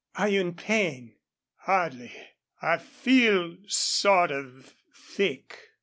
[0.15, 1.15] "Are you in pain?"
[1.57, 2.11] "Hardly.
[2.59, 5.59] I feel sort of thick."